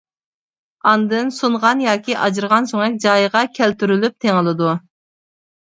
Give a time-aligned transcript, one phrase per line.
[0.91, 4.75] ئاندىن سۇنغان ياكى ئاجرىغان سۆڭەك جايىغا كەلتۈرۈلۈپ تېڭىلىدۇ.